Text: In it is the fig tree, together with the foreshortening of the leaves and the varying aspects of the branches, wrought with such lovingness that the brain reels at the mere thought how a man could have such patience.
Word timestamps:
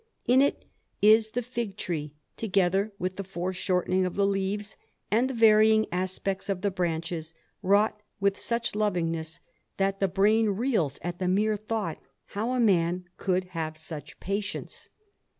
In 0.25 0.41
it 0.41 0.65
is 0.99 1.29
the 1.29 1.43
fig 1.43 1.77
tree, 1.77 2.15
together 2.35 2.91
with 2.97 3.17
the 3.17 3.23
foreshortening 3.23 4.03
of 4.03 4.15
the 4.15 4.25
leaves 4.25 4.75
and 5.11 5.29
the 5.29 5.33
varying 5.35 5.85
aspects 5.91 6.49
of 6.49 6.61
the 6.61 6.71
branches, 6.71 7.35
wrought 7.61 8.01
with 8.19 8.39
such 8.39 8.73
lovingness 8.73 9.39
that 9.77 9.99
the 9.99 10.07
brain 10.07 10.49
reels 10.57 10.97
at 11.03 11.19
the 11.19 11.27
mere 11.27 11.55
thought 11.55 11.99
how 12.33 12.53
a 12.53 12.59
man 12.59 13.09
could 13.17 13.43
have 13.53 13.77
such 13.77 14.19
patience. 14.19 14.89